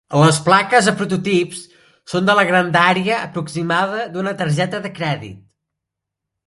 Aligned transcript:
Les 0.19 0.37
plaques 0.45 0.87
de 0.89 0.93
prototips 1.01 1.59
són 2.13 2.31
de 2.31 2.37
la 2.41 2.47
grandària 2.53 3.21
aproximada 3.29 4.09
d'una 4.17 4.35
targeta 4.43 4.83
de 4.87 4.97
crèdit. 5.01 5.41